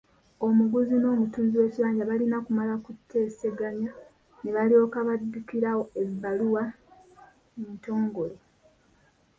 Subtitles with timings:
[0.47, 3.91] Omuguzi n’omutunzi w’ekibanja balina kumala kuteeseganya
[4.41, 5.69] ne balyoka baddukira
[6.01, 6.63] ebbaluwa
[7.61, 8.37] entongole.